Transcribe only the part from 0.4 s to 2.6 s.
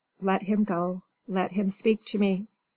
him go: let him speak to me."